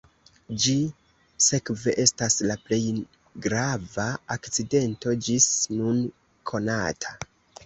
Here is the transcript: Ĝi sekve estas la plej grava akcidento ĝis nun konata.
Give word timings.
Ĝi 0.61 0.71
sekve 1.47 1.93
estas 2.03 2.37
la 2.51 2.55
plej 2.69 2.79
grava 3.47 4.07
akcidento 4.37 5.15
ĝis 5.29 5.51
nun 5.77 6.03
konata. 6.55 7.17